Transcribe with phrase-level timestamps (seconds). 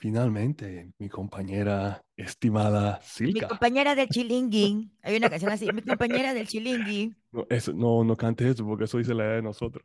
[0.00, 3.48] Finalmente, mi compañera estimada Mi Silka.
[3.48, 4.90] compañera del chilingui.
[5.02, 5.70] Hay una canción así.
[5.74, 7.14] Mi compañera del chilingui.
[7.32, 9.84] No, eso, no, no cantes eso porque eso dice la edad de nosotros.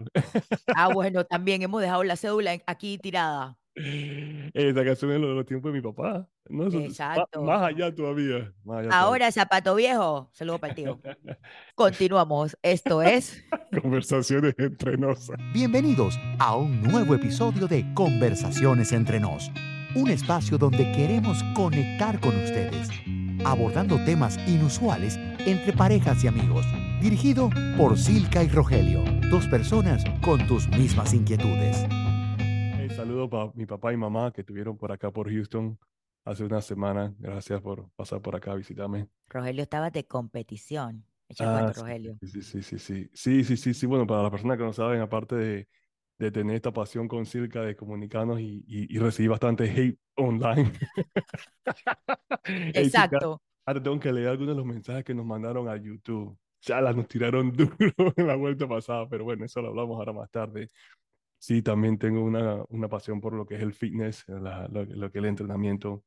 [0.74, 3.58] Ah, bueno, también hemos dejado la cédula aquí tirada.
[3.76, 6.26] Esa canción es lo de los tiempos de mi papá.
[6.48, 7.42] No, eso es más, Exacto.
[7.44, 8.54] más allá todavía.
[8.64, 8.98] Más allá todavía.
[8.98, 10.30] Ahora, zapato viejo.
[10.32, 10.98] Saludo para el tío.
[11.76, 12.58] Continuamos.
[12.62, 13.44] Esto es.
[13.82, 15.30] Conversaciones entre nos.
[15.54, 19.52] Bienvenidos a un nuevo episodio de Conversaciones entre nos,
[19.96, 22.90] un espacio donde queremos conectar con ustedes,
[23.46, 26.66] abordando temas inusuales entre parejas y amigos,
[27.02, 31.86] dirigido por Silka y Rogelio, dos personas con tus mismas inquietudes.
[32.38, 35.80] Hey, saludo para mi papá y mamá que estuvieron por acá por Houston
[36.26, 37.14] hace una semana.
[37.18, 39.08] Gracias por pasar por acá a visitarme.
[39.30, 41.06] Rogelio, estabas de competición.
[41.40, 42.18] Ah, cuatro, Rogelio.
[42.22, 45.00] Sí, sí, sí, sí, sí, sí, sí, sí, bueno, para las personas que no saben,
[45.00, 45.68] aparte de
[46.18, 50.72] de tener esta pasión con Circa de comunicarnos y, y, y recibir bastante hate online.
[52.46, 53.42] Exacto.
[53.66, 56.38] ahora tengo que leer algunos de los mensajes que nos mandaron a YouTube.
[56.62, 60.14] Ya las nos tiraron duro en la vuelta pasada, pero bueno, eso lo hablamos ahora
[60.14, 60.70] más tarde.
[61.40, 65.12] Sí, también tengo una, una pasión por lo que es el fitness, la- lo, lo
[65.12, 66.04] que es el entrenamiento.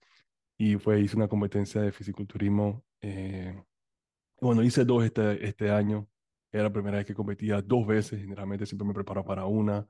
[0.58, 2.84] Y fue, hice una competencia de fisiculturismo.
[3.02, 3.62] eh,
[4.40, 6.08] bueno, hice dos este, este año.
[6.52, 8.20] Era la primera vez que competía dos veces.
[8.20, 9.88] Generalmente siempre me preparo para una.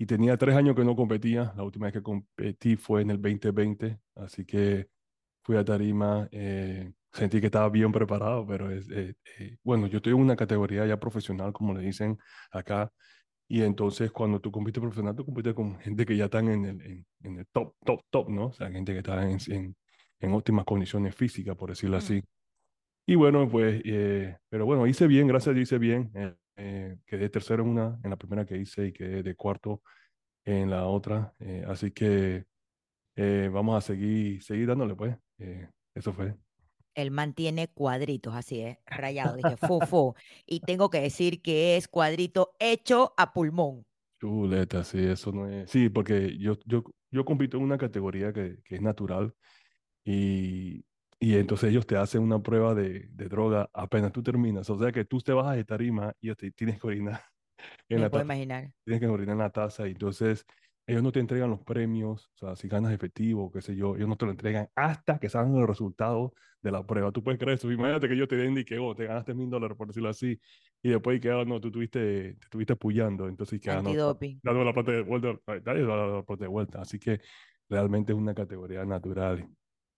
[0.00, 1.52] Y tenía tres años que no competía.
[1.56, 4.00] La última vez que competí fue en el 2020.
[4.14, 4.88] Así que
[5.42, 6.28] fui a tarima.
[6.32, 10.36] eh, sentí que estaba bien preparado, pero es, eh, eh, bueno, yo estoy en una
[10.36, 12.18] categoría ya profesional, como le dicen
[12.52, 12.92] acá.
[13.48, 16.82] Y entonces cuando tú compites profesional, tú compites con gente que ya están en el,
[16.82, 18.46] en, en el top, top, top, ¿no?
[18.48, 19.76] O sea, gente que está en, en,
[20.20, 21.98] en óptimas condiciones físicas, por decirlo Mm.
[21.98, 22.22] así.
[23.06, 26.12] Y bueno, pues, eh, pero bueno, hice bien, gracias a Dios hice bien.
[26.56, 29.82] Eh, quedé tercero en una, en la primera que hice y quedé de cuarto
[30.44, 31.34] en la otra.
[31.40, 32.44] eh, así que
[33.16, 35.16] eh, vamos a seguir, seguir dándole, pues.
[35.38, 36.34] eh, eso fue.
[36.94, 39.36] Él mantiene cuadritos, así es, rayado.
[39.36, 40.14] Dije, fu.
[40.46, 43.84] Y tengo que decir que es cuadrito hecho a pulmón.
[44.20, 45.70] Chuleta, sí, eso no es.
[45.70, 49.34] Sí, porque yo, yo, yo compito en una categoría que, que es natural
[50.04, 50.84] y,
[51.20, 54.70] y entonces ellos te hacen una prueba de, de droga apenas tú terminas.
[54.70, 57.22] O sea que tú te vas de tarima y te tienes que orinar
[57.88, 58.24] en Me la puedo taza.
[58.24, 58.72] imaginar.
[58.84, 60.46] Tienes que orinar en la taza y entonces
[60.86, 64.08] ellos no te entregan los premios, o sea, si ganas efectivo, qué sé yo, ellos
[64.08, 66.32] no te lo entregan hasta que salgan los resultados
[66.62, 67.12] de la prueba.
[67.12, 67.70] Tú puedes creer eso.
[67.70, 70.40] Imagínate que yo te den y que oh, te ganaste mil dólares, por decirlo así,
[70.82, 74.40] y después que, oh, no, tú tuviste, te estuviste apoyando, entonces que, ah, no, Antidoping.
[74.42, 76.80] dame la plata de vuelta, dale la plata de vuelta.
[76.82, 77.20] Así que
[77.68, 79.48] realmente es una categoría natural.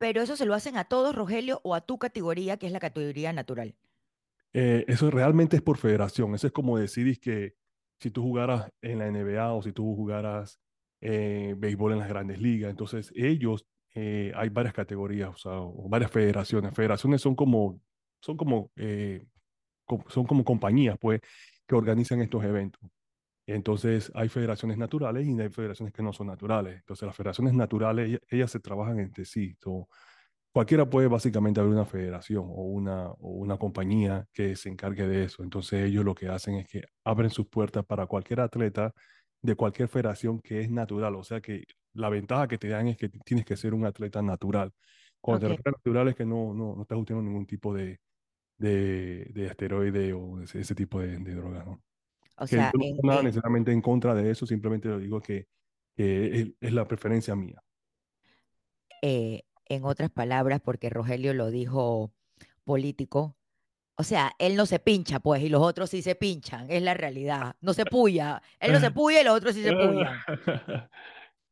[0.03, 2.81] Pero eso se lo hacen a todos, Rogelio, o a tu categoría, que es la
[2.81, 3.77] categoría natural.
[4.53, 6.35] Eh, eso realmente es por federación.
[6.35, 7.55] Eso es como decir que
[8.01, 10.59] si tú jugaras en la NBA o si tú jugaras
[11.01, 13.65] eh, béisbol en las grandes ligas, entonces ellos,
[13.95, 15.53] eh, hay varias categorías, o sea,
[15.89, 16.75] varias federaciones.
[16.75, 17.81] Federaciones son como,
[18.21, 19.25] son como, eh,
[20.09, 21.21] son como compañías, pues,
[21.65, 22.83] que organizan estos eventos.
[23.47, 26.77] Entonces hay federaciones naturales y hay federaciones que no son naturales.
[26.79, 29.57] Entonces las federaciones naturales, ellas, ellas se trabajan entre sí.
[29.61, 29.89] So,
[30.53, 35.25] cualquiera puede básicamente abrir una federación o una, o una compañía que se encargue de
[35.25, 35.43] eso.
[35.43, 38.93] Entonces ellos lo que hacen es que abren sus puertas para cualquier atleta
[39.43, 41.17] de cualquier federación que es natural.
[41.17, 41.65] O sea que
[41.95, 44.73] la ventaja que te dan es que tienes que ser un atleta natural.
[45.21, 45.51] Cuando te Ok.
[45.51, 47.99] refieres a natural es que no, no, no estás utilizando ningún tipo de,
[48.59, 51.83] de, de esteroide o ese, ese tipo de, de droga, ¿no?
[52.37, 54.99] O sea, yo no en, tengo nada en- necesariamente en contra de eso, simplemente lo
[54.99, 55.47] digo que,
[55.97, 57.63] que es, es la preferencia mía.
[59.03, 62.13] eh, en otras palabras, porque Rogelio lo dijo
[62.65, 63.37] político,
[63.97, 66.95] o sea, él no se pincha, pues, y los otros sí se pinchan, es la
[66.95, 67.57] realidad.
[67.61, 70.17] No se puya, él no se puya y los otros sí se puyan.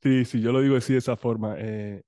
[0.02, 1.56] Sí, sí, yo lo digo así de esa forma.
[1.58, 2.02] Eh,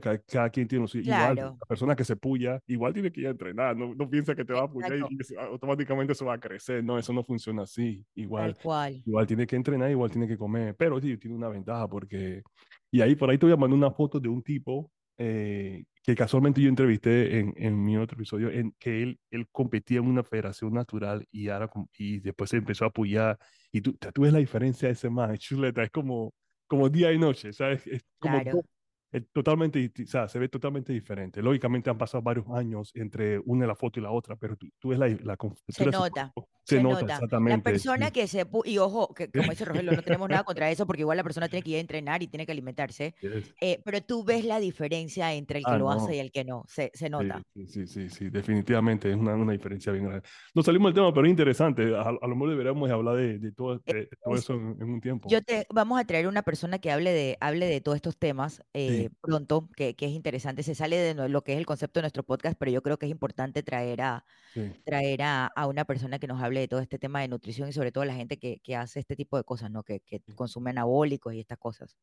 [0.00, 0.84] cada, cada quien tiene.
[0.92, 3.76] Igual, Claro, la persona que se puya, igual tiene que ir a entrenar.
[3.76, 6.40] No, no piensa que te va a puyar y, y eso automáticamente eso va a
[6.40, 6.82] crecer.
[6.82, 8.04] No, eso no funciona así.
[8.14, 9.02] Igual, cual.
[9.04, 10.74] igual tiene que entrenar, igual tiene que comer.
[10.76, 12.42] Pero sí, tiene una ventaja porque...
[12.90, 16.14] Y ahí por ahí te voy a mandar una foto de un tipo eh, que
[16.14, 20.22] casualmente yo entrevisté en, en mi otro episodio, en que él, él competía en una
[20.22, 23.38] federación natural y, ahora, y después se empezó a apoyar.
[23.72, 26.34] Y tú, tú ves la diferencia de ese man, chuleta, es como,
[26.66, 27.86] como día y noche, ¿sabes?
[27.86, 28.62] Es como Claro.
[29.16, 31.40] Es totalmente, disti- o sea, se ve totalmente diferente.
[31.42, 34.88] Lógicamente han pasado varios años entre una la foto y la otra, pero tú, tú
[34.88, 35.36] ves la, la
[35.68, 36.32] Se nota.
[36.66, 37.06] Se, Se nota, nota.
[37.06, 37.62] La exactamente.
[37.62, 38.12] persona sí.
[38.12, 38.46] que se...
[38.64, 41.48] Y ojo, que como dice Rogelio, no tenemos nada contra eso porque igual la persona
[41.48, 43.14] tiene que ir a entrenar y tiene que alimentarse.
[43.22, 43.54] Yes.
[43.60, 45.92] eh, pero tú ves la diferencia entre el que Ah, lo no.
[45.92, 46.64] hace y el que no.
[46.68, 47.42] Se, se nota.
[47.54, 50.26] Sí, sí, sí, sí, definitivamente es una, una diferencia bien grande.
[50.54, 51.94] Nos salimos del tema, pero es interesante.
[51.96, 54.76] A, a lo mejor deberíamos hablar de, de todo, de- de todo Es- eso en,
[54.80, 55.28] en un tiempo.
[55.28, 58.62] Yo te vamos a traer una persona que hable de, hable de todos estos temas
[58.72, 60.62] eh, pronto, que, que es interesante.
[60.62, 63.06] Se sale de lo que es el concepto de nuestro podcast, pero yo creo que
[63.06, 64.72] es importante traer a, Sí.
[64.84, 67.72] traer a, a una persona que nos hable de todo este tema de nutrición y
[67.72, 69.82] sobre todo la gente que, que hace este tipo de cosas, ¿no?
[69.82, 71.96] Que, que consume anabólicos y estas cosas.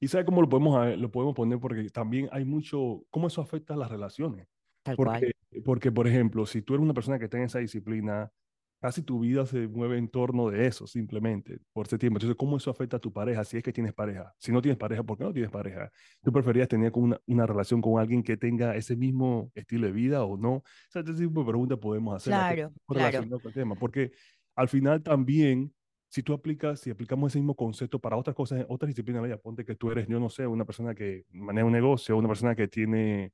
[0.00, 1.58] ¿Y sabe cómo lo podemos, lo podemos poner?
[1.60, 4.48] Porque también hay mucho, cómo eso afecta a las relaciones.
[4.82, 5.20] Tal cual.
[5.20, 8.32] Porque, porque, por ejemplo, si tú eres una persona que está en esa disciplina,
[8.80, 12.18] casi tu vida se mueve en torno de eso, simplemente, por ese tiempo.
[12.18, 13.44] Entonces, ¿cómo eso afecta a tu pareja?
[13.44, 14.34] Si es que tienes pareja.
[14.38, 15.90] Si no tienes pareja, ¿por qué no tienes pareja?
[16.22, 20.24] ¿Tú preferías tener una, una relación con alguien que tenga ese mismo estilo de vida
[20.24, 20.52] o no?
[20.54, 23.28] O sea, este tipo de preguntas podemos hacer Claro, claro.
[23.28, 23.74] con el tema.
[23.74, 24.12] Porque
[24.56, 25.74] al final también,
[26.08, 29.64] si tú aplicas, si aplicamos ese mismo concepto para otras cosas, otras disciplinas, vaya, ponte
[29.64, 32.66] que tú eres, yo no sé, una persona que maneja un negocio, una persona que
[32.66, 33.32] tiene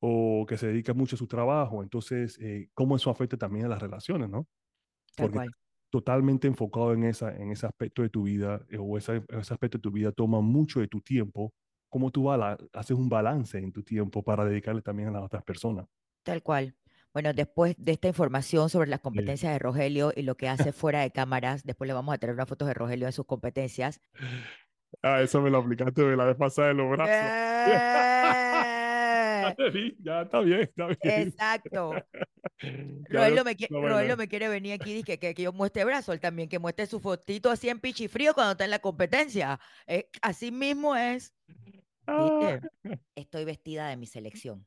[0.00, 1.82] o que se dedica mucho a su trabajo.
[1.82, 4.46] Entonces, eh, ¿cómo eso afecta también a las relaciones, no?
[5.16, 5.38] Porque
[5.90, 9.78] totalmente enfocado en, esa, en ese aspecto de tu vida, eh, o esa- ese aspecto
[9.78, 11.52] de tu vida toma mucho de tu tiempo,
[11.90, 15.42] ¿cómo tú bala- haces un balance en tu tiempo para dedicarle también a las otras
[15.44, 15.86] personas?
[16.24, 16.74] Tal cual.
[17.12, 21.00] Bueno, después de esta información sobre las competencias de Rogelio y lo que hace fuera
[21.02, 24.00] de cámaras, después le vamos a traer unas fotos de Rogelio de sus competencias.
[25.02, 27.12] Ah, eso me lo aplicaste de la vez pasada de los brazos.
[29.42, 29.54] Ya ¡Eh!
[29.56, 30.98] te vi, ya está bien, está bien.
[31.02, 31.92] Exacto.
[33.10, 33.68] Veo me, qui-.
[33.68, 36.58] Rogelio me quiere venir aquí y que, que, que yo muestre brazo, él también, que
[36.58, 39.58] muestre su fotito así en pichifrío cuando está en la competencia.
[39.86, 41.34] Eh, así mismo es.
[42.06, 42.58] Ah.
[43.14, 44.66] Estoy vestida de mi selección.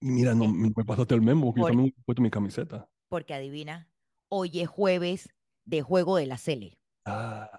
[0.00, 2.88] Y Mira, no, me pasaste el memo, porque yo también he puesto mi camiseta.
[3.08, 3.90] Porque adivina,
[4.28, 5.34] hoy es jueves
[5.64, 6.78] de juego de la Sele.
[7.04, 7.50] Ah,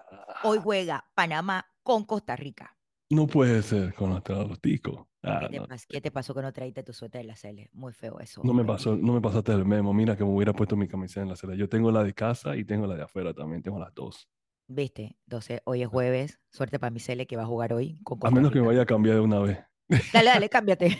[0.44, 2.77] Hoy juega Panamá con Costa Rica.
[3.10, 5.06] No puede ser con los, los ticos.
[5.22, 7.70] Ah, ¿Qué, te no, qué te pasó que no traíste tu suéter de la Sele?
[7.72, 8.42] Muy feo eso.
[8.44, 9.92] no me pasó, no me pasaste el memo.
[9.92, 11.56] Mira que me hubiera puesto mi camiseta en la celda.
[11.56, 14.28] Yo tengo la de casa y tengo la de afuera también, tengo las dos.
[14.68, 15.16] ¿Viste?
[15.26, 16.38] Entonces, hoy es jueves.
[16.50, 18.82] Suerte para mi Sele que va a jugar hoy con A menos que me vaya
[18.82, 19.58] a cambiar de una vez.
[20.12, 20.98] Dale, dale, cámbiate.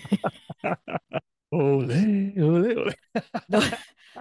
[1.51, 2.97] Olé, olé, olé.
[3.49, 3.61] No,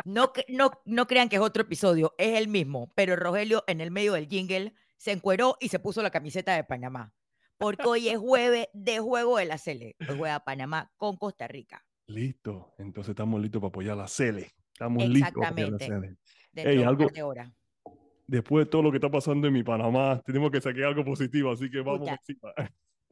[0.05, 3.91] no, no, no crean que es otro episodio, es el mismo, pero Rogelio en el
[3.91, 7.13] medio del jingle se encueró y se puso la camiseta de Panamá.
[7.57, 9.95] Porque hoy es jueves de juego de la Sele.
[10.07, 11.83] Hoy juega Panamá con Costa Rica.
[12.07, 14.51] Listo, entonces estamos listos para apoyar la Cele.
[14.71, 15.71] Estamos listos para apoyar
[16.53, 17.51] la Ey, un algo- de horas.
[18.27, 21.51] Después de todo lo que está pasando en mi Panamá, tenemos que sacar algo positivo,
[21.51, 22.53] así que vamos encima.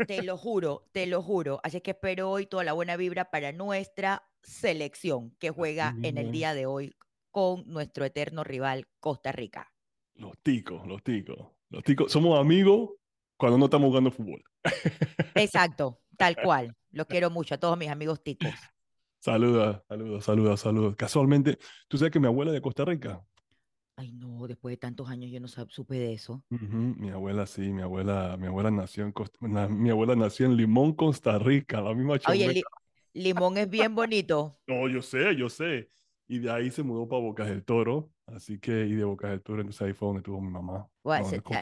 [0.05, 1.59] Te lo juro, te lo juro.
[1.63, 6.31] Así que espero hoy toda la buena vibra para nuestra selección que juega en el
[6.31, 6.93] día de hoy
[7.31, 9.71] con nuestro eterno rival Costa Rica.
[10.15, 11.49] Los ticos, los ticos.
[11.69, 12.91] Los ticos, somos amigos
[13.37, 14.43] cuando no estamos jugando fútbol.
[15.35, 16.75] Exacto, tal cual.
[16.91, 18.53] Los quiero mucho a todos mis amigos ticos.
[19.19, 20.95] Saluda, saluda, saluda, saluda.
[20.95, 23.21] Casualmente, ¿tú sabes que mi abuela es de Costa Rica?
[23.97, 26.43] Ay, no, después de tantos años yo no supe de eso.
[26.49, 30.55] Mi abuela sí, mi abuela, mi abuela nació en Costa, na- mi abuela nació en
[30.57, 32.53] Limón, Costa Rica, la misma Oye, chomera.
[32.53, 32.63] Li-
[33.13, 34.59] Limón es bien bonito.
[34.67, 35.89] No, yo sé, yo sé.
[36.27, 39.41] Y de ahí se mudó para Bocas del Toro, así que, y de Bocas del
[39.41, 40.87] Toro, entonces ahí fue donde tuvo mi mamá.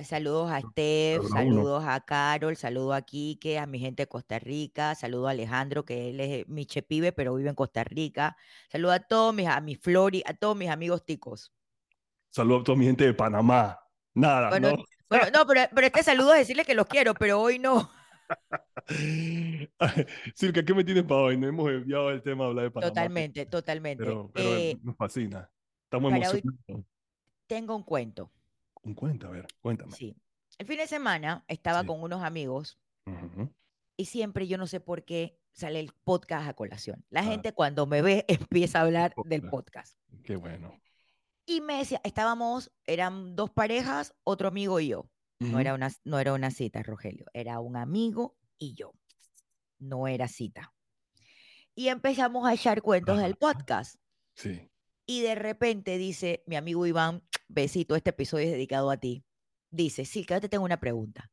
[0.04, 4.96] Saludos a Steph, saludos a Carol, saludos a Quique, a mi gente de Costa Rica,
[4.96, 8.38] saludos a Alejandro, que él es mi chepibe, pero vive en Costa Rica.
[8.70, 11.52] Saludos a todos mis, a mi Flori, a todos mis amigos ticos.
[12.30, 13.80] Saludo a toda mi gente de Panamá.
[14.14, 14.84] Nada, Bueno, ¿no?
[15.10, 17.92] bueno, no, pero, pero este saludo es decirle que los quiero, pero hoy no.
[20.36, 21.38] Silka, ¿qué me tienes para hoy?
[21.38, 22.90] No hemos enviado el tema a hablar de Panamá.
[22.92, 24.04] Totalmente, totalmente.
[24.04, 25.50] Pero, pero Eh, nos fascina.
[25.86, 26.86] Estamos emocionados.
[27.48, 28.32] tengo un cuento.
[28.84, 29.92] Un cuenta, a ver, cuéntame.
[29.94, 30.16] Sí.
[30.58, 31.88] El fin de semana estaba Sí.
[31.88, 33.50] con unos amigos Ujú.
[33.98, 37.06] y siempre yo no sé por qué sale el podcast a colación.
[37.10, 37.24] La Ah.
[37.26, 39.96] gente cuando me ve empieza a hablar del Podcast.
[39.98, 40.24] podcast.
[40.24, 40.80] Qué bueno.
[41.46, 45.10] Y me decía, estábamos, eran dos parejas, otro amigo y yo.
[45.40, 48.94] No era una, no era una cita, Rogelio, era un amigo y yo.
[49.80, 50.74] No era cita.
[51.76, 53.40] Y empezamos a echar cuentos del Ajá.
[53.40, 53.96] podcast.
[54.36, 54.70] Sí.
[55.06, 59.26] Y de repente dice mi amigo Iván, besito, este episodio es dedicado a ti.
[59.70, 61.32] Dice, sí, que yo te tengo una pregunta.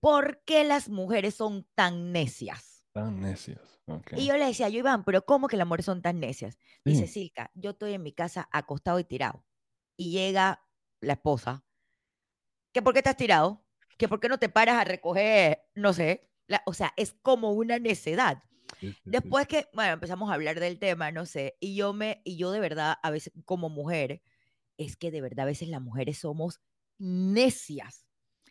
[0.00, 2.84] ¿Por qué las mujeres son tan necias?
[2.92, 3.80] Tan necios.
[3.86, 4.12] Ok.
[4.16, 6.58] Y yo le decía, yo Iván, pero ¿cómo que las mujeres son tan necias?
[6.84, 7.06] Dice.
[7.06, 9.44] Silka, yo estoy en mi casa acostado y tirado.
[9.96, 10.66] Y llega
[11.00, 11.64] la esposa,
[12.76, 13.64] ¿que por qué estás tirado?
[13.96, 16.28] ¿Que por qué no te paras a recoger, no sé?
[16.46, 18.42] La- o sea, es como una necedad.
[18.78, 19.10] Sí, sí, sí.
[19.12, 22.50] Después que, bueno, empezamos a hablar del tema, no sé, y yo me, y yo
[22.50, 24.20] de verdad, a veces como mujer,
[24.76, 26.60] es que de verdad a veces las mujeres somos
[26.98, 28.04] necias.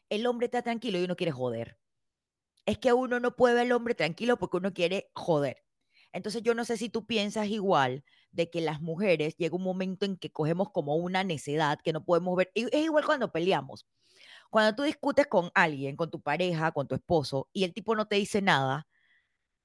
[0.09, 1.77] El hombre está tranquilo y uno quiere joder.
[2.65, 5.63] Es que uno no puede ver al hombre tranquilo porque uno quiere joder.
[6.11, 10.05] Entonces yo no sé si tú piensas igual de que las mujeres llega un momento
[10.05, 12.51] en que cogemos como una necedad que no podemos ver.
[12.55, 13.85] Es igual cuando peleamos.
[14.55, 18.07] Cuando tú discutes con alguien, con tu pareja, con tu esposo, y el tipo no
[18.07, 18.87] te dice nada,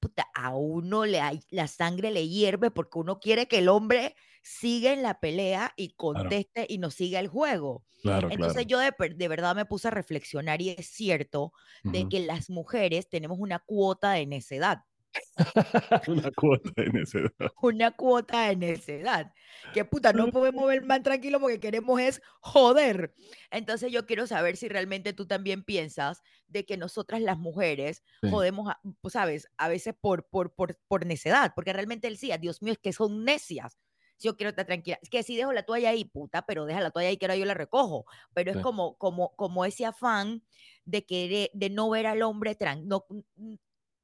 [0.01, 4.91] puta, a uno le, la sangre le hierve porque uno quiere que el hombre siga
[4.91, 7.85] en la pelea y conteste y nos siga el juego.
[8.01, 8.67] Claro, Entonces claro.
[8.67, 13.07] yo de, de, verdad me puse a reflexionar y es cierto de que las mujeres
[13.07, 14.79] tenemos una cuota de necedad.
[16.07, 17.51] una cuota de necedad.
[17.61, 19.33] Una cuota de necedad.
[19.73, 23.13] Que puta, no podemos ver más tranquilo porque queremos es joder.
[23.49, 28.29] Entonces yo quiero saber si realmente tú también piensas de que nosotras las mujeres sí.
[28.29, 32.37] jodemos, a, pues, sabes, a veces por, por, por, por necedad, porque realmente él decía,
[32.37, 33.77] Dios mío, es que son necias.
[34.19, 34.99] Yo quiero estar tranquila.
[35.01, 37.37] Es que si dejo la toalla ahí, puta, pero deja la toalla ahí que ahora
[37.37, 38.05] yo la recojo.
[38.33, 38.59] Pero sí.
[38.59, 40.43] es como, como, como ese afán
[40.85, 43.05] de querer, de no ver al hombre, tran, no,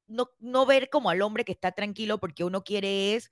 [0.08, 3.30] no, no ver como al hombre que está tranquilo porque uno quiere es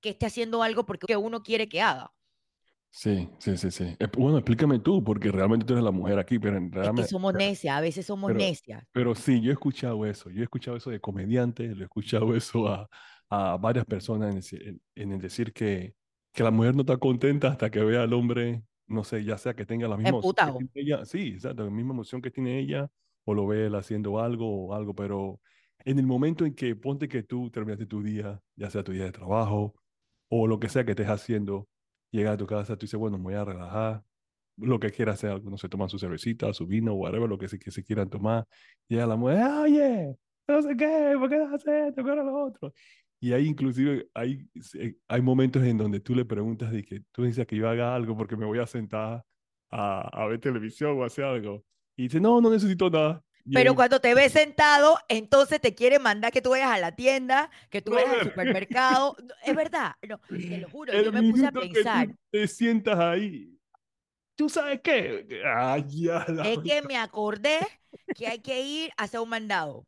[0.00, 2.12] que esté haciendo algo porque uno quiere que haga.
[2.92, 3.96] Sí, sí, sí, sí.
[4.18, 6.98] Bueno, explícame tú, porque realmente tú eres la mujer aquí, pero en realidad...
[6.98, 8.84] Es que somos necias, a veces somos pero, necias.
[8.92, 12.34] Pero sí, yo he escuchado eso, yo he escuchado eso de comediantes, lo he escuchado
[12.34, 12.88] eso a,
[13.28, 15.94] a varias personas en, en, en el decir que,
[16.32, 19.54] que la mujer no está contenta hasta que vea al hombre, no sé, ya sea
[19.54, 22.58] que tenga la misma emoción que tiene ella, sí, exacto, la misma emoción que tiene
[22.58, 22.90] ella,
[23.24, 25.40] o lo ve él haciendo algo o algo, pero
[25.84, 29.04] en el momento en que ponte que tú terminaste tu día, ya sea tu día
[29.04, 29.74] de trabajo
[30.28, 31.68] o lo que sea que estés haciendo,
[32.10, 34.02] llegas a tu casa, tú dices, bueno, me voy a relajar,
[34.56, 37.58] lo que quiera hacer, algunos se toman su cervecita, su vino, whatever, lo que se,
[37.58, 38.46] que se quieran tomar,
[38.88, 42.72] llega la mujer, oye, no sé qué, ¿por qué no haces esto, qué lo otro?
[43.20, 44.48] Y ahí inclusive hay,
[45.08, 48.16] hay momentos en donde tú le preguntas de que tú dices que yo haga algo
[48.16, 49.22] porque me voy a sentar
[49.70, 51.62] a, a ver televisión o hacer algo.
[51.96, 53.22] Y dice, no, no necesito nada.
[53.52, 57.50] Pero cuando te ves sentado, entonces te quiere mandar que tú vayas a la tienda,
[57.68, 59.16] que tú vayas al supermercado.
[59.44, 62.06] es verdad, no, te lo juro, El yo me puse a pensar.
[62.08, 63.56] Que tú te sientas ahí.
[64.36, 65.26] ¿Tú sabes qué?
[65.44, 67.58] Ay, ya, es que me acordé
[68.14, 69.84] que hay que ir a hacer un mandado.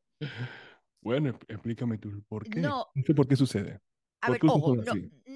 [1.00, 2.60] Bueno, explícame tú, ¿por qué?
[2.60, 3.80] No, no sé por qué sucede.
[4.20, 4.92] A ver, ojo, no,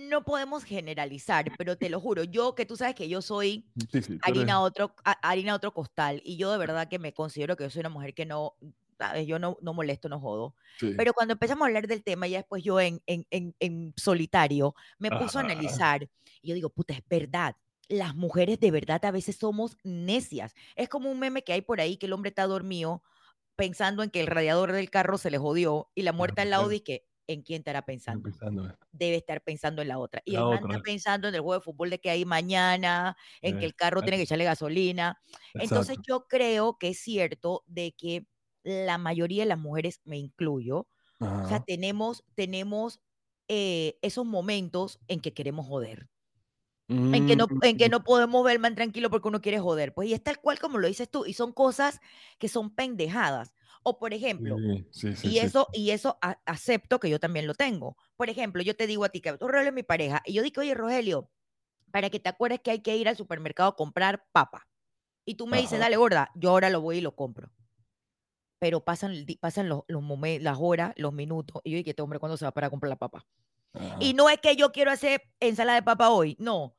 [0.09, 4.03] no, podemos generalizar, pero te lo juro, yo que tú sabes que yo soy sí,
[4.03, 7.71] sí, harina, otro, harina otro costal y yo de verdad que me considero que yo
[7.71, 8.55] soy una mujer que no,
[8.99, 9.27] ¿sabes?
[9.27, 10.55] Yo no, no molesto, no jodo.
[10.79, 10.95] Sí.
[10.97, 14.75] Pero cuando empezamos a hablar del tema, ya después yo en, en, en, en solitario
[14.99, 16.09] me puse a analizar
[16.43, 17.57] y yo digo, puta, es verdad.
[17.89, 20.55] Las mujeres de verdad a veces somos necias.
[20.75, 23.03] Es como un meme que hay por ahí que el hombre está dormido
[23.55, 26.69] pensando en que el radiador del carro se le jodió y la muerta al lado
[26.69, 28.23] dice que en quién estará pensando.
[28.23, 28.77] pensando.
[28.93, 30.23] Debe estar pensando en la otra.
[30.25, 30.73] Y La el man otra.
[30.73, 33.75] está pensando en el juego de fútbol de que hay mañana, en Eh, que el
[33.75, 35.21] carro tiene que echarle gasolina.
[35.59, 36.07] Entonces Exacto.
[36.09, 38.27] yo creo que es cierto de que
[38.65, 40.89] la mayoría de las mujeres, me incluyo, o
[41.43, 41.67] sea, Ajá.
[41.67, 43.01] tenemos, tenemos
[43.49, 46.09] eh, esos momentos en que queremos joder.
[47.13, 49.95] En que, no, en que Mm, no podemos ver man tranquilo porque uno quiere joder.
[49.95, 51.25] Pues y es tal cual como lo dices tú.
[51.27, 52.01] Y son cosas
[52.39, 53.53] que son pendejadas.
[53.89, 54.57] O por ejemplo,
[54.91, 57.97] Sí, sí, sí, y eso, y eso a- acepto que yo también lo tengo.
[58.17, 60.61] Por ejemplo, yo te digo a ti que Rogelio es mi pareja, y yo digo,
[60.61, 61.31] oye, Rogelio,
[61.93, 64.67] para que te acuerdes que hay que ir al supermercado a comprar papa.
[65.25, 67.51] Y tú me dices, dale, gorda, yo ahora lo voy y lo compro.
[68.59, 72.19] Pero pasan, pasan los, los momen- las horas, los minutos, y yo digo, este hombre,
[72.19, 73.27] ¿cuándo se va para comprar la papa?
[73.75, 73.99] Ajá.
[74.01, 76.75] Y no es que yo quiero hacer ensalada de papa hoy, no.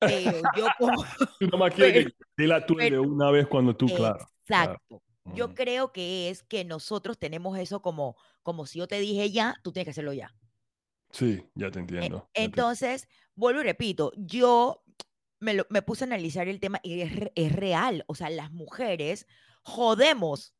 [0.00, 1.04] Pero yo como...
[1.38, 4.28] Tú nomás quieres que tú de una vez cuando tú, claro.
[4.44, 4.80] claro.
[5.24, 5.54] Yo Mm.
[5.54, 9.72] creo que es que nosotros tenemos eso como, como si yo te dije ya, tú
[9.72, 10.34] tienes que hacerlo ya.
[11.10, 12.18] Sí, ya te E- entiendo.
[12.18, 14.84] ya te- Entonces, vuelvo y repito, yo
[15.40, 18.04] me, lo- me puse a analizar el tema y es, es real.
[18.08, 19.26] O sea, las mujeres
[19.62, 20.54] jodemos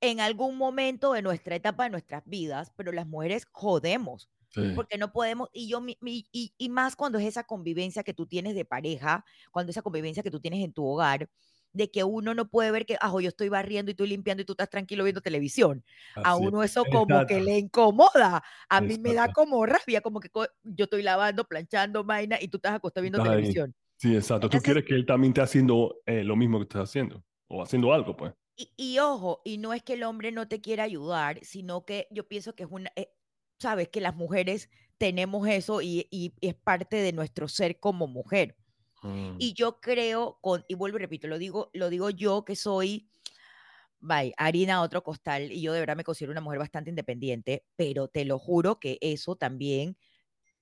[0.00, 4.30] en algún momento de nuestra etapa de nuestras vidas, pero las mujeres jodemos.
[4.50, 4.62] sí.
[4.74, 8.14] Porque no podemos, y yo, mi- mi- y, y más cuando es esa convivencia que
[8.14, 11.30] tú tienes de pareja, cuando esa convivencia que tú tienes en tu hogar,
[11.72, 14.44] de que uno no puede ver que, ah, yo estoy barriendo y estoy limpiando y
[14.46, 15.84] tú estás tranquilo viendo televisión.
[16.16, 18.42] A Así uno eso como que le incomoda.
[18.68, 22.48] A mí me da como rabia, como que co- yo estoy lavando, planchando, vaina, y
[22.48, 23.74] tú estás acostado viendo televisión.
[23.96, 24.48] Sí, exacto.
[24.48, 27.22] Tú Entonces- quieres que él también esté haciendo eh, lo mismo que estás haciendo.
[27.48, 28.32] O haciendo algo, pues.
[28.56, 32.08] Y, y ojo, y no es que el hombre no te quiera ayudar, sino que
[32.10, 33.10] yo pienso que es una, eh,
[33.58, 38.06] sabes, que las mujeres tenemos eso y, y- y es parte de nuestro ser como
[38.06, 38.56] mujer.
[39.02, 39.36] Mm.
[39.38, 43.08] Y yo creo, con, y vuelvo y repito, lo digo, lo digo yo que soy,
[44.00, 47.64] bye, harina a otro costal, y yo de verdad me considero una mujer bastante independiente,
[47.76, 49.96] pero te lo juro que eso también,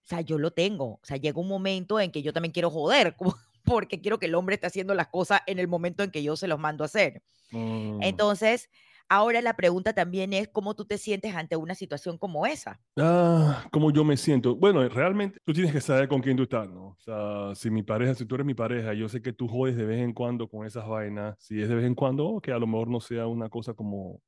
[0.05, 0.87] o sea, yo lo tengo.
[0.87, 4.27] O sea, llega un momento en que yo también quiero joder, como, porque quiero que
[4.27, 6.85] el hombre esté haciendo las cosas en el momento en que yo se los mando
[6.85, 7.23] a hacer.
[7.51, 8.03] Mm.
[8.03, 8.71] Entonces,
[9.09, 12.81] ahora la pregunta también es cómo tú te sientes ante una situación como esa.
[12.97, 14.57] Ah, cómo yo me siento.
[14.57, 16.89] Bueno, realmente tú tienes que saber con quién tú estás, ¿no?
[16.89, 19.77] O sea, si mi pareja, si tú eres mi pareja, yo sé que tú jodes
[19.77, 21.37] de vez en cuando con esas vainas.
[21.39, 24.21] Si es de vez en cuando, que a lo mejor no sea una cosa como,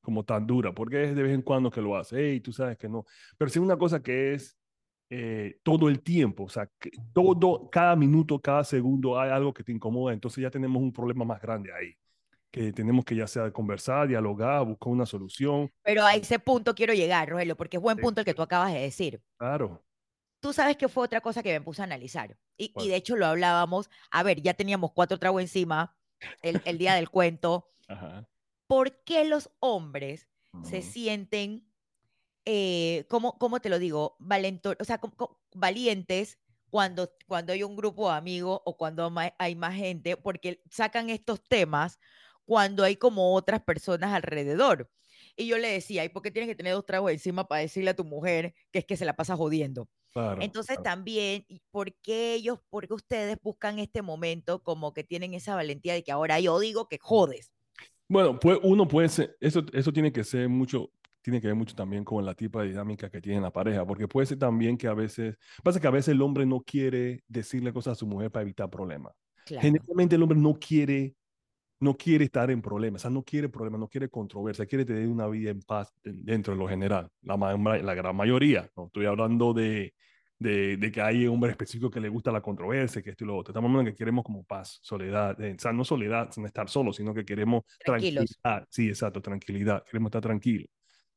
[0.00, 2.16] como tan dura, porque es de vez en cuando que lo hace.
[2.18, 3.04] Hey, tú sabes que no.
[3.38, 4.58] Pero si es una cosa que es
[5.14, 9.62] eh, todo el tiempo, o sea, que todo, cada minuto, cada segundo hay algo que
[9.62, 11.94] te incomoda, entonces ya tenemos un problema más grande ahí,
[12.52, 15.70] que tenemos que ya sea conversar, dialogar, buscar una solución.
[15.82, 18.72] Pero a ese punto quiero llegar, Rogelio, porque es buen punto el que tú acabas
[18.72, 19.22] de decir.
[19.38, 19.82] Claro,
[20.40, 22.36] Tú sabes que fue otra cosa que me puse a analizar.
[22.56, 23.90] Y, y de hecho lo hablábamos.
[24.10, 25.96] A ver, ya teníamos cuatro tragos encima
[26.42, 27.66] el, el día del cuento.
[27.88, 28.28] ajá.
[28.66, 30.28] ¿Por qué los hombres
[30.62, 30.86] se Ujú.
[30.90, 31.72] sienten,
[32.44, 34.16] eh, ¿cómo, cómo te lo digo?
[34.20, 35.00] Valento, o sea,
[35.54, 36.38] valientes
[36.70, 41.42] cuando, cuando hay un grupo de amigos o cuando hay más gente, porque sacan estos
[41.42, 41.98] temas
[42.52, 44.90] cuando hay como otras personas alrededor.
[45.38, 47.88] Y yo le decía, ¿y por qué tienes que tener dos tragos encima para decirle
[47.88, 49.88] a tu mujer que es que se la pasa jodiendo?
[50.12, 50.82] Claro, Entonces claro.
[50.82, 55.54] también, ¿y ¿por qué ellos, por qué ustedes buscan este momento como que tienen esa
[55.54, 57.54] valentía de que ahora yo digo que jodes?
[58.06, 60.90] Bueno, pues uno puede ser, eso, eso tiene que ser mucho,
[61.22, 64.06] tiene que ver mucho también con la tipo de dinámica que tiene la pareja, porque
[64.06, 67.72] puede ser también que a veces, pasa que a veces el hombre no quiere decirle
[67.72, 69.14] cosas a su mujer para evitar problemas.
[69.46, 69.62] Claro.
[69.62, 71.16] Generalmente el hombre no quiere,
[71.82, 75.08] no quiere estar en problemas, o sea, no quiere problemas, no quiere controversia, quiere tener
[75.08, 79.06] una vida en paz de- dentro de lo general, la, la gran mayoría, no estoy
[79.06, 79.94] hablando de,
[80.38, 83.36] de, de que hay hombres específicos que le gusta la controversia, que esto y lo
[83.36, 86.46] otro, estamos hablando de que queremos como paz, soledad, eh, o sea, no soledad sin
[86.46, 88.26] estar solos, sino que queremos Tranquilos.
[88.42, 90.68] tranquilidad, sí, exacto, tranquilidad, queremos estar tranquilos,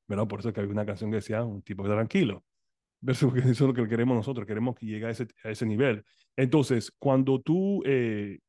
[0.08, 0.28] ¿verdad?
[0.28, 2.44] Por eso es que hay una canción que decía, un tipo tranquilo,
[3.02, 6.04] versus eso es lo que queremos nosotros, queremos que llegue a ese, a ese nivel.
[6.36, 8.40] Entonces, cuando tú, eh,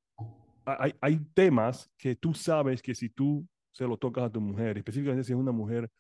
[0.67, 5.25] hay, temas que tú sabes que si tú se lo tocas a tu mujer, específicamente
[5.25, 5.91] si es una mujer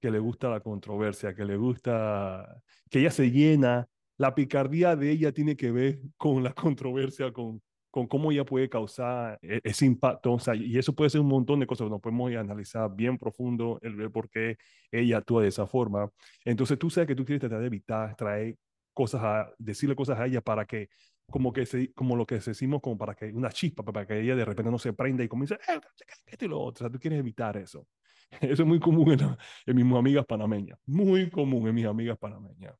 [0.00, 2.60] que le gusta la controversia, que le gusta,
[2.90, 7.62] que ella se llena, la picardía de ella tiene que ver con la controversia, con,
[7.90, 11.28] con cómo ella puede causar e- ese impacto, o sea, y eso puede ser un
[11.28, 14.56] montón de cosas, nos podemos analizar bien profundo el ver por qué
[14.90, 16.10] ella actúa de esa forma.
[16.44, 18.56] Entonces tú sabes que tú quieres tratar de evitar traer
[18.92, 20.88] cosas a, decirle cosas a ella para que
[21.30, 24.34] como que se, como lo que decimos, como para que una chispa, para que ella
[24.34, 25.80] de repente no se prenda y comience, eh,
[26.26, 27.86] esto y lo otro, o sea, tú quieres evitar eso.
[28.42, 32.18] Eso es muy común en, la- en mis amigas panameñas, muy común en mis amigas
[32.18, 32.74] panameñas,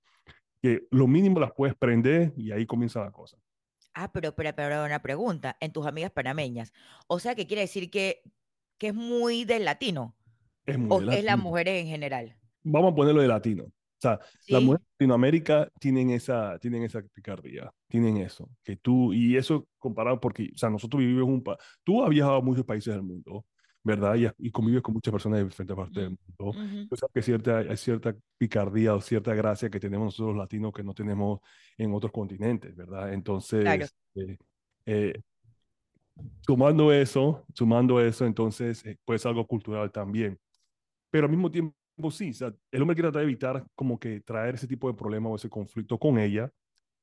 [0.60, 3.38] que lo mínimo las puedes prender y ahí comienza la cosa.
[3.94, 6.72] Ah, pero, pero, pero una pregunta, en tus amigas panameñas.
[7.06, 8.22] O sea, que quiere decir que,
[8.78, 10.14] que es muy del latino
[10.66, 12.36] Es muy o de es las mujeres en general.
[12.62, 13.72] Vamos a ponerlo de latino.
[13.98, 14.64] O sea, las ¿Sí?
[14.64, 20.20] mujeres de Latinoamérica tienen esa, tienen esa picardía, tienen eso, que tú, y eso comparado
[20.20, 23.44] porque, o sea, nosotros vivimos un país, tú has viajado a muchos países del mundo,
[23.82, 24.14] ¿verdad?
[24.14, 26.86] Y, y convives con muchas personas de diferentes partes del mundo.
[26.88, 30.72] Tú sabes que cierta, hay cierta picardía o cierta gracia que tenemos nosotros los latinos
[30.72, 31.40] que no tenemos
[31.76, 33.12] en otros continentes, ¿verdad?
[33.12, 34.36] Entonces, eh,
[34.86, 35.20] eh,
[36.42, 40.38] sumando eso, sumando eso, entonces, eh, puede ser algo cultural también.
[41.10, 41.74] Pero al mismo tiempo,
[42.10, 44.94] sí, o sea, el hombre quiere tratar de evitar como que traer ese tipo de
[44.94, 46.50] problema o ese conflicto con ella.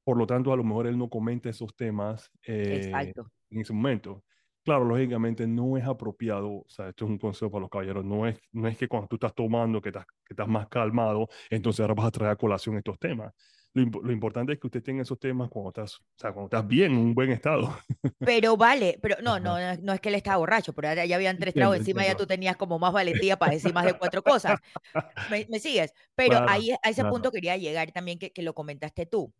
[0.03, 3.13] Por lo tanto, a lo mejor él no comenta esos temas eh,
[3.49, 4.23] en ese momento.
[4.63, 8.27] Claro, lógicamente no es apropiado, o sea, esto es un consejo para los caballeros, no
[8.27, 11.81] es, no es que cuando tú estás tomando, que estás, que estás más calmado, entonces
[11.81, 13.31] ahora vas a traer a colación estos temas.
[13.75, 16.45] Lo, imp- lo importante es que usted tenga esos temas cuando estás, o sea, cuando
[16.47, 17.69] estás bien, en un buen estado.
[18.23, 21.37] Pero vale, pero no, no, no es- que él estaba borracho, pero ahora ya habían
[21.37, 24.59] tres tragos encima, ya tú tenías como más valentía para decir más de cuatro cosas.
[25.27, 25.93] ¿Me, me sigues?
[26.15, 27.05] Pero Claro, ahí a ese claro.
[27.05, 29.33] punto quería llegar también que, que lo comentaste tú.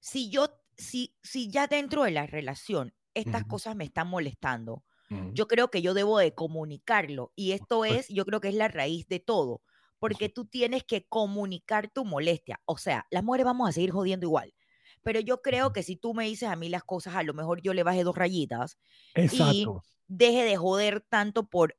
[0.00, 3.44] Si yo, si, si ya dentro de la relación estas Ujú.
[3.44, 5.32] cosas me están molestando, Ujú.
[5.32, 7.98] yo creo que yo debo de comunicarlo y esto supuesto.
[7.98, 9.62] es, yo creo que es la raíz de todo,
[9.98, 12.60] porque tú tienes que comunicar tu molestia.
[12.64, 14.54] O sea, las mujeres vamos a seguir jodiendo igual,
[15.02, 17.62] pero yo creo que si tú me dices a mí las cosas, a lo mejor
[17.62, 18.78] yo le baje dos rayitas
[19.14, 19.66] y
[20.06, 21.76] deje de joder tanto por,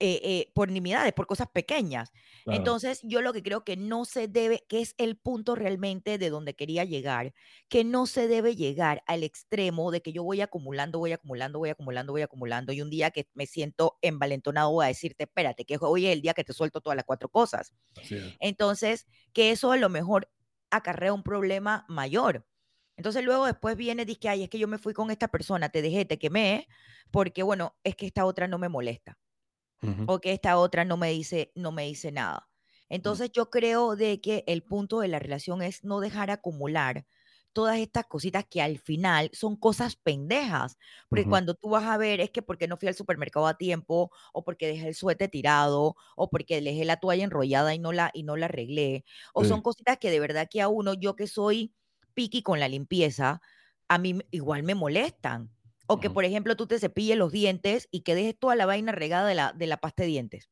[0.00, 2.12] eh, eh, por nimiedades, por cosas pequeñas.
[2.44, 2.58] Claro.
[2.58, 6.30] Entonces, yo lo que creo que no se debe, que es el punto realmente de
[6.30, 7.34] donde quería llegar,
[7.68, 11.70] que no se debe llegar al extremo de que yo voy acumulando, voy acumulando, voy
[11.70, 15.78] acumulando, voy acumulando, y un día que me siento envalentonado voy a decirte, espérate, que
[15.80, 17.72] hoy es el día que te suelto todas las cuatro cosas.
[18.38, 20.30] Entonces, que eso a lo mejor
[20.70, 22.46] acarrea un problema mayor.
[22.96, 25.82] Entonces luego después viene, dice ay, es que yo me fui con esta persona, te
[25.82, 26.68] dejé, te quemé,
[27.10, 29.18] porque bueno, es que esta otra no me molesta
[30.04, 32.48] O que esta otra no me dice, no me dice nada.
[32.88, 37.06] Entonces yo creo de que el punto de la relación es no dejar acumular
[37.52, 40.76] todas estas cositas que al final son cosas pendejas.
[41.08, 44.10] Porque cuando tú vas a ver es que porque no fui al supermercado a tiempo,
[44.32, 48.10] o porque dejé el suéter tirado, o porque dejé la toalla enrollada y no la,
[48.14, 49.04] y no la arreglé.
[49.34, 51.74] O son cositas que de verdad que a uno, yo que soy
[52.14, 53.40] piqui con la limpieza,
[53.88, 55.50] a mí igual me molestan.
[55.88, 58.92] O que, por ejemplo, tú te cepilles los dientes y que dejes toda la vaina
[58.92, 60.50] regada de la, de la pasta de dientes.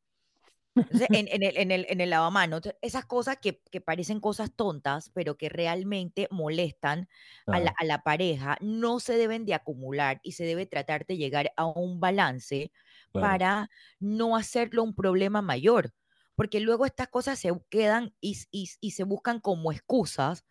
[0.91, 4.21] Entonces, en, en el, en, el, en el lavamanos, entonces, esas cosas que, que parecen
[4.21, 7.09] cosas tontas, pero que realmente molestan
[7.51, 11.17] a la, a la pareja, no se deben de acumular y se debe tratar de
[11.17, 12.73] llegar a un balance
[13.13, 13.29] claro.
[13.29, 15.93] para no hacerlo un problema mayor.
[16.35, 20.45] Porque luego estas cosas se quedan y, y y se buscan como excusas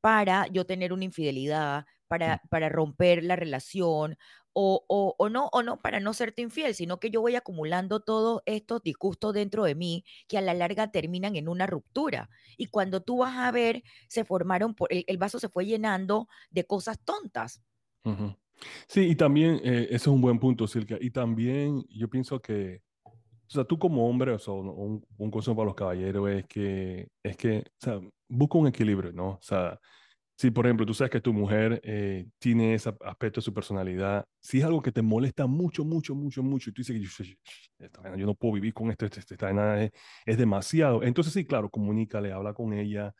[0.00, 4.16] para yo tener una infidelidad, para, para romper la relación,
[4.52, 8.00] o, o, o no, o no para no serte infiel, sino que yo voy acumulando
[8.00, 12.28] todos estos disgustos dentro de mí que a la larga terminan en una ruptura.
[12.56, 16.26] Y cuando tú vas a ver, se formaron, por, el, el vaso se fue llenando
[16.50, 17.62] de cosas tontas.
[18.04, 18.34] Ujú.
[18.88, 20.98] Sí, y también, eh, ese es un buen punto, Silvia.
[21.00, 23.12] Y también yo pienso que, o
[23.52, 27.08] sea, tú como hombre, o sea, un, un- un consejo para los caballeros es que,
[27.22, 29.30] es que, o sea, busca un equilibrio, ¿no?
[29.30, 29.78] O sea,
[30.40, 34.24] si por ejemplo tú sabes que tu mujer eh, tiene ese aspecto de su personalidad,
[34.40, 37.34] si es algo que te molesta mucho, mucho, mucho, mucho, y tú dices que yo,
[37.78, 39.90] esta no puedo vivir con esto, esto- esta vaina es,
[40.24, 43.12] es demasiado, entonces sí, claro, comunícale, habla con ella,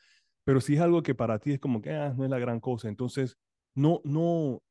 [0.44, 2.58] pero si es algo que para ti es como que ah, no es la gran
[2.58, 3.36] cosa, entonces
[3.74, 4.62] no, no,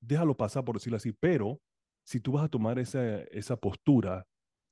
[0.00, 1.60] déjalo pasar por decirlo así, pero
[2.04, 4.26] si tú vas a tomar esa, esa postura,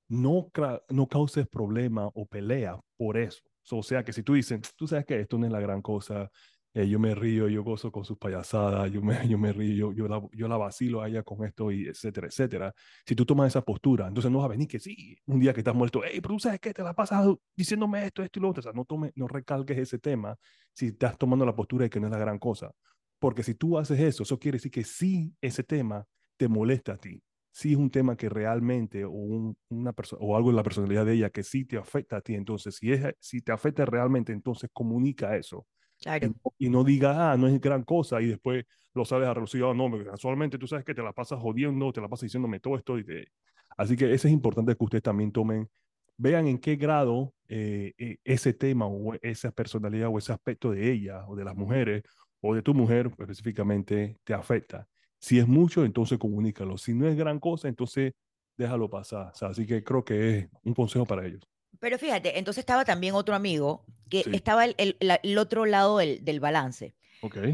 [0.09, 0.51] no,
[0.91, 3.41] no causes problema o pelea por eso.
[3.63, 5.83] So, o sea, que si tú dices, tú sabes que esto no es la gran
[5.83, 6.31] cosa,
[6.75, 9.93] eh, yo me río, yo gozo con sus payasadas, yo me, yo me río, yo,
[9.93, 12.75] yo, la, yo la vacilo a ella con esto, y etcétera, etcétera.
[13.07, 15.61] Si tú tomas esa postura, entonces no vas a venir que sí, un día que
[15.61, 18.51] estás muerto, hey, pero tú sabes que te la pasas diciéndome esto, esto y lo
[18.51, 18.61] otro.
[18.61, 20.37] O sea, no, tome, no recalques ese tema
[20.73, 22.71] si estás tomando la postura de que no es la gran cosa.
[23.19, 26.07] Porque si tú haces eso, eso quiere decir que sí, ese tema
[26.37, 30.51] te molesta a ti si es un tema que realmente, o, un, una o algo
[30.51, 33.43] en la personalidad de ella que sí te afecta a ti, entonces si, es, si
[33.43, 35.67] te afecta realmente, entonces comunica eso.
[36.01, 36.35] Claro.
[36.59, 39.63] Y, y no diga, ah, no es gran cosa, y después lo sales a relucir,
[39.63, 42.77] oh, no, casualmente tú sabes que te la pasas jodiendo, te la pasas diciéndome todo
[42.77, 42.99] esto.
[42.99, 43.29] Y te...
[43.77, 45.69] Así que eso es importante que ustedes también tomen,
[46.17, 51.25] vean en qué grado eh, ese tema o esa personalidad o ese aspecto de ella
[51.29, 52.03] o de las mujeres
[52.41, 54.87] o de tu mujer específicamente te afecta.
[55.19, 56.79] Si es mucho, entonces comunícalo.
[56.79, 58.13] Si no es gran cosa, entonces
[58.57, 59.33] déjalo pasar.
[59.33, 61.50] O sea, así que creo que es un consejo para ellos.
[61.81, 64.31] Pero fíjate, entonces estaba también otro amigo que Sí.
[64.33, 66.97] estaba el, el, la- el otro lado del, del balance.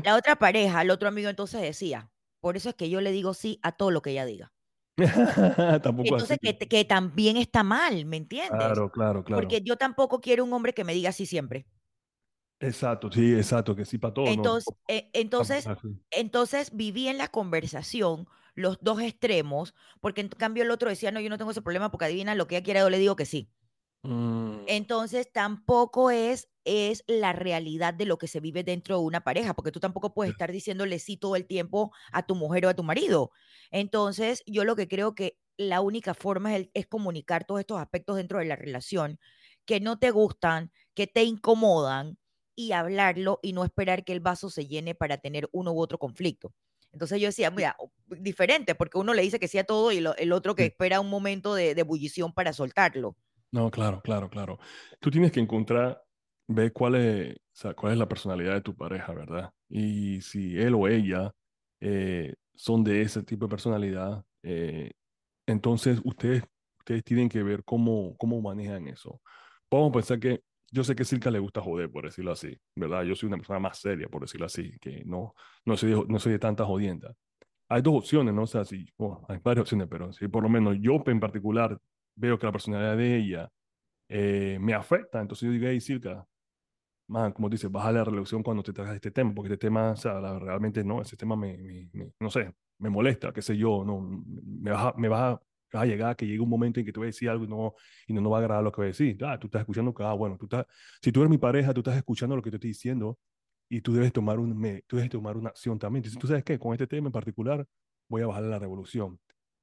[0.03, 3.35] La otra pareja, el otro amigo entonces decía, por eso es que yo le digo
[3.35, 4.53] sí a todo lo que ella diga.
[5.83, 6.39] tampoco Entonces, así.
[6.43, 8.57] que, que también está mal, ¿me entiendes?
[8.59, 9.51] Claro, claro, claro.
[9.51, 11.67] Porque yo tampoco quiero un hombre que me diga sí siempre.
[12.61, 14.35] Exacto, sí, exacto, que sí para todo.
[14.35, 15.11] Entonces, no, eh,
[16.11, 21.21] entonces viví en la conversación los dos extremos, porque en cambio el otro decía, no,
[21.21, 23.27] yo no tengo ese problema porque adivina lo que ella quiera, yo le digo que
[23.27, 23.51] sí.
[24.07, 29.21] Mm, Entonces tampoco es, es la realidad de lo que se vive dentro de una
[29.23, 32.69] pareja, porque tú tampoco puedes estar diciéndole sí todo el tiempo a tu mujer o
[32.69, 33.31] a tu marido.
[33.71, 37.81] Entonces yo lo que creo que la única forma es, el- es comunicar todos estos
[37.81, 39.19] aspectos dentro de la relación
[39.65, 42.19] que no te gustan, que te incomodan
[42.57, 45.99] y hablarlo y no esperar que el vaso se llene para tener uno u otro
[45.99, 46.55] conflicto.
[46.93, 50.17] Entonces yo decía, mira, diferente, porque uno le dice que sí a todo y lo-
[50.17, 53.17] el otro que espera un momento de, de ebullición para soltarlo.
[53.53, 54.59] No, claro, claro, claro.
[55.01, 56.03] Tú tienes que encontrar,
[56.49, 59.51] ver cuál es, o sea, cuál es la personalidad de tu pareja, ¿verdad?
[59.69, 61.33] Y si él o ella
[61.81, 64.93] eh, son de ese tipo de personalidad, eh,
[65.47, 66.45] entonces ustedes,
[66.81, 69.21] ustedes tienen que ver cómo, cómo manejan eso.
[69.71, 72.57] Vamos a pensar que yo sé que a Silka le gusta joder, por decirlo así,
[72.77, 73.05] ¿verdad?
[73.05, 76.19] Yo soy una persona más seria, por decirlo así, que no, no, soy, de, no
[76.19, 77.15] soy de tanta jodienda.
[77.69, 78.43] Hay dos opciones, ¿no?
[78.45, 81.79] O sea, si, oh, hay varias opciones, pero si por lo menos yo en particular
[82.17, 83.51] veo que la personalidad de ella
[84.09, 86.27] eh, me afecta, entonces yo digo, hey, Silka,
[87.09, 89.97] man, como dices, baja la relación cuando te tragas este tema, porque este tema, o
[89.97, 93.57] sea, la, realmente no, ese tema me, me, me, no sé, me molesta, qué sé
[93.57, 95.39] yo, no, me vas a, me vas
[95.73, 97.49] a, a llegar, que llegue un momento en que te voy a decir algo y
[97.49, 97.75] no,
[98.07, 99.19] y no, no va a agradar lo que voy a decir.
[99.25, 100.67] Ah, tú estás escuchando, que, ah, bueno, tú estás,
[101.03, 103.19] si tú eres mi pareja, tú estás escuchando lo que te estoy diciendo
[103.69, 106.01] y tú debes tomar, un, me, tú debes tomar una acción también.
[106.01, 107.67] Entonces, tú sabes qué, con este tema en particular
[108.09, 109.19] voy a bajar la revolución.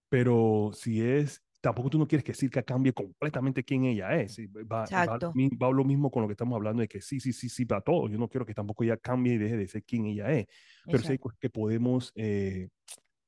[0.09, 4.37] Pero si es tampoco tú no quieres que Circa cambie completamente quién ella es.
[4.37, 5.33] Va, va, Exacto.
[5.33, 7.79] va, lo mismo con lo que estamos hablando de que sí, sí, sí, sí, para
[7.79, 8.09] todo.
[8.09, 10.45] Yo no quiero que tampoco ella cambie y deje de ser quien ella es.
[10.89, 11.21] Pero sí hay Exacto.
[11.21, 12.67] cosas que podemos, eh,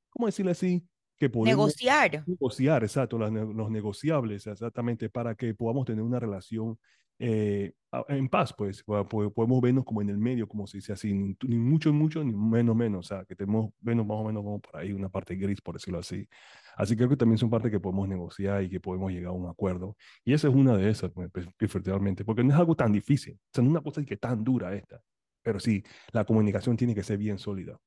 [0.09, 0.85] ¿cómo decirle así?
[1.15, 2.25] Que podemos Negociar.
[2.27, 6.77] negociar, exacto, los negociables, exactamente, para que podamos tener una relación
[7.19, 7.73] eh,
[8.09, 11.57] en paz, pues, podemos vernos como en el medio, como se dice así, ni, ni
[11.57, 14.77] mucho, mucho, ni menos, menos, o sea, que tenemos vernos más o menos como por
[14.77, 16.27] ahí, una parte gris, por decirlo así.
[16.75, 19.33] Así que creo que también son partes que podemos negociar y que podemos llegar a
[19.33, 19.95] un acuerdo.
[20.25, 23.49] Y esa es una de esas, pues, efectivamente, porque no es algo tan difícil, o
[23.53, 25.01] sea, no es una cosa que tan dura esta,
[25.41, 27.77] pero sí, la comunicación tiene que ser bien sólida.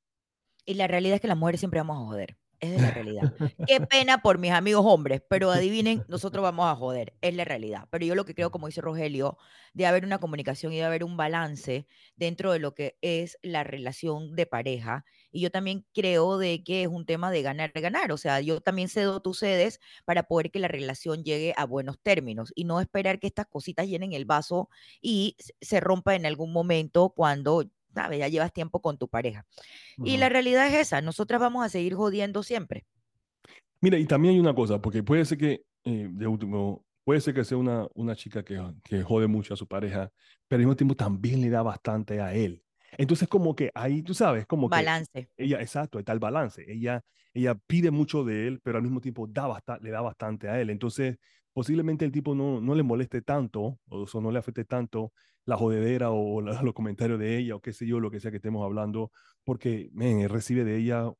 [0.65, 2.37] Y la realidad es que las mujeres siempre vamos a joder.
[2.61, 3.35] Es de la realidad.
[3.67, 7.15] Qué pena por mis amigos hombres, pero adivinen, nosotros vamos a joder.
[7.21, 7.87] Es la realidad.
[7.91, 9.39] Pero yo lo que creo, como dice Rogelio,
[9.75, 13.63] de haber una comunicación y de haber un balance dentro de lo que es la
[13.63, 15.05] relación de pareja.
[15.31, 18.11] Y yo también creo de que es un tema de ganar, ganar.
[18.11, 22.01] O sea, yo también cedo, tú cedes para poder que la relación llegue a buenos
[22.01, 24.69] términos y no esperar que estas cositas llenen el vaso
[25.01, 28.21] y se rompa en algún momento cuando ¿sabes?
[28.21, 29.45] Ya llevas tiempo con tu pareja.
[30.05, 32.87] Y la realidad es esa, nosotras vamos a seguir jodiendo siempre.
[33.81, 37.35] Mira, y también hay una cosa, porque puede ser que, eh, de último, puede ser
[37.35, 40.11] que sea una, una chica que, que jode mucho a su pareja,
[40.47, 42.63] pero al mismo tiempo también le da bastante a él.
[42.97, 45.11] Entonces, como que ahí, tú sabes, como balance.
[45.13, 45.29] que...
[45.37, 46.65] Ella, exacto, está el balance.
[46.67, 50.61] Ella, ella pide mucho de él, pero al mismo tiempo da le da bastante a
[50.61, 50.71] él.
[50.71, 51.19] Entonces,
[51.59, 55.13] posiblemente el tipo no, no le moleste tanto, o eso no le afecte tanto
[55.45, 58.37] la jodedera o los comentarios de ella, o qué sé yo, lo que sea que
[58.37, 59.11] estemos hablando,
[59.43, 61.11] porque, men, recibe de ella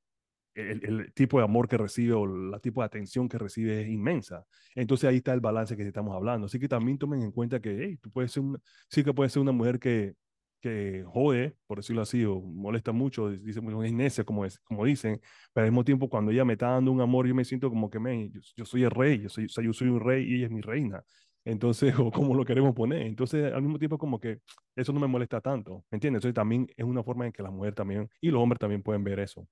[0.55, 2.25] el, tipo de amor que recibe o
[2.55, 4.47] el tipo de atención que recibe es inmensa.
[4.77, 6.47] Entonces ahí está el balance que estamos hablando.
[6.47, 8.45] Así que también tomen en cuenta que, tú puedes ser
[8.89, 10.15] sí que puede ser una mujer que,
[10.61, 15.21] que jode, por decirlo así, o molesta mucho, dice, es necia, como, es, como dicen,
[15.53, 17.91] pero al mismo tiempo cuando ella me está dando un amor, yo me siento como
[17.91, 20.53] que, me, yo, soy el rey, yo soy, yo soy un rey y ella es
[20.53, 21.05] mi reina.
[21.45, 23.03] Entonces, o como lo queremos poner.
[23.03, 24.41] Entonces, al mismo tiempo, como que
[24.77, 26.21] eso no me molesta tanto, ¿me entiendes?
[26.21, 29.05] Entonces, también es una forma en que la mujer también, y los hombres también pueden
[29.05, 29.47] ver eso.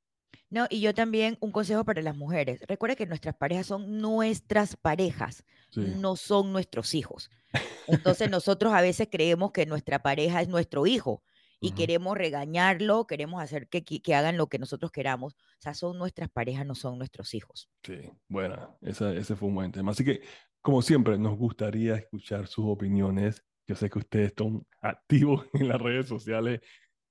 [0.51, 2.61] No, y yo también un consejo para las mujeres.
[2.69, 5.45] Recuerda que nuestras parejas son nuestras parejas,
[5.75, 7.31] no son nuestros hijos.
[7.87, 11.23] Entonces nosotros a veces creemos que nuestra pareja es nuestro hijo
[11.61, 15.35] y queremos regañarlo, queremos hacer que, que, hagan lo que nosotros queramos.
[15.35, 17.69] O sea, son nuestras parejas, no son nuestros hijos.
[17.83, 19.93] Sí, bueno, ese fue un buen tema.
[19.93, 20.21] Así que,
[20.61, 23.43] como siempre, nos gustaría escuchar sus opiniones.
[23.67, 26.61] Yo sé que ustedes están activos en las redes sociales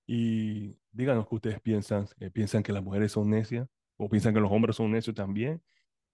[0.07, 2.07] y díganos qué ustedes piensan.
[2.19, 3.67] Eh, ¿Piensan que las mujeres son necias?
[3.97, 5.61] ¿O piensan que los hombres son necios también?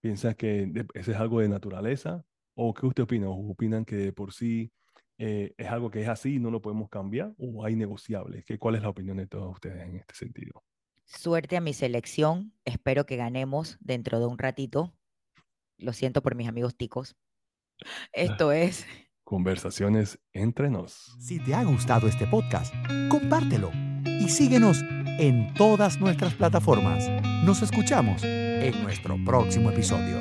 [0.01, 2.23] ¿Piensan que ese es algo de naturaleza?
[2.55, 3.29] ¿O qué usted opina?
[3.29, 4.71] ¿O opinan que por sí
[5.17, 7.33] eh, es algo que es así y no lo podemos cambiar?
[7.37, 8.45] ¿O hay negociables?
[8.45, 10.63] ¿Qué, ¿Cuál es la opinión de todos ustedes en este sentido?
[11.05, 12.53] Suerte a mi selección.
[12.63, 14.93] Espero que ganemos dentro de un ratito.
[15.77, 17.15] Lo siento por mis amigos ticos.
[18.13, 18.85] Esto es
[19.31, 21.15] Conversaciones entre nos.
[21.17, 22.73] Si te ha gustado este podcast,
[23.09, 23.71] compártelo
[24.03, 24.83] y síguenos
[25.19, 27.09] en todas nuestras plataformas.
[27.45, 30.17] Nos escuchamos en nuestro próximo episodio.